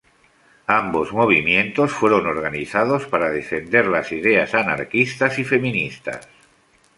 [0.81, 6.27] Ambos movimientos fueron organizados para defender las ideas anarquistas y feministas.